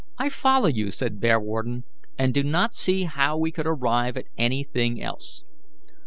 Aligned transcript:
"I 0.17 0.29
follow 0.29 0.65
you," 0.65 0.89
said 0.89 1.19
Bearwarden, 1.19 1.83
"and 2.17 2.33
do 2.33 2.41
not 2.43 2.73
see 2.73 3.03
how 3.03 3.37
we 3.37 3.51
could 3.51 3.67
arrive 3.67 4.17
at 4.17 4.29
anything 4.35 4.99
else. 4.99 5.43